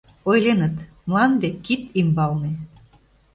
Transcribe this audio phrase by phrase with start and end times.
[0.29, 0.75] Ойленыт:
[1.07, 2.51] «Мланде— кит ӱмбалне».